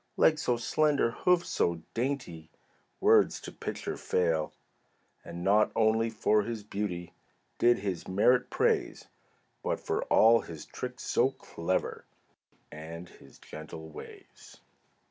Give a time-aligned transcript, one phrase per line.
[0.17, 2.49] Legs so slender, hoofs so dainty,
[2.99, 4.51] Words to picture fail.
[5.23, 7.13] And not only for his beauty
[7.59, 9.05] Did he merit praise,
[9.61, 12.05] But for all his tricks so clever,
[12.71, 14.57] And his gentle ways.